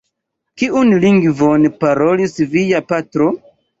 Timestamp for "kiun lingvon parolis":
0.61-2.35